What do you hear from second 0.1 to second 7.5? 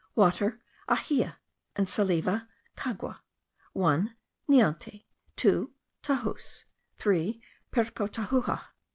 Water, Ahia (in Salive, cagua). One, Nianti. Two, Tajus. Three,